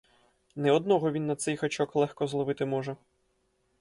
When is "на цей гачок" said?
1.27-1.95